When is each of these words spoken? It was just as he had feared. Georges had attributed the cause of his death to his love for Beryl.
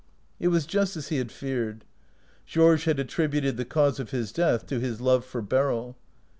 It 0.39 0.47
was 0.47 0.65
just 0.65 0.97
as 0.97 1.09
he 1.09 1.17
had 1.17 1.31
feared. 1.31 1.85
Georges 2.47 2.85
had 2.85 2.97
attributed 2.99 3.55
the 3.57 3.65
cause 3.65 3.99
of 3.99 4.09
his 4.09 4.31
death 4.31 4.65
to 4.65 4.79
his 4.79 4.99
love 4.99 5.23
for 5.23 5.43
Beryl. 5.43 5.95